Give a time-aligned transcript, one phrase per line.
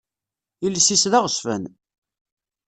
[0.65, 1.63] Iles-is d aɣezfan.